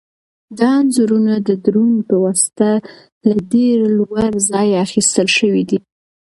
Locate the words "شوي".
5.37-5.63